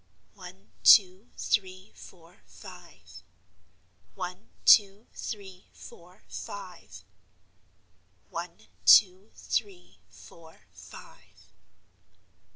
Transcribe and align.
"One, 0.33 0.71
two, 0.81 1.29
three, 1.37 1.93
four, 1.95 2.41
five. 2.47 3.21
One, 4.15 4.49
two, 4.65 5.05
three, 5.13 5.67
four, 5.73 6.23
five. 6.27 7.05
One, 8.29 8.65
two, 8.83 9.29
three, 9.35 9.99
four, 10.09 10.63
five." 10.71 11.51